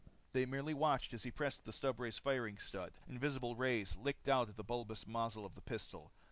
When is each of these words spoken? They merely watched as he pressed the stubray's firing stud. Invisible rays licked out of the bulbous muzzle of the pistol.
They 0.33 0.47
merely 0.47 0.73
watched 0.73 1.13
as 1.13 1.21
he 1.21 1.29
pressed 1.29 1.63
the 1.63 1.71
stubray's 1.71 2.17
firing 2.17 2.57
stud. 2.57 2.91
Invisible 3.07 3.55
rays 3.55 3.97
licked 3.97 4.27
out 4.27 4.49
of 4.49 4.55
the 4.55 4.63
bulbous 4.63 5.05
muzzle 5.05 5.45
of 5.45 5.53
the 5.53 5.61
pistol. 5.61 6.11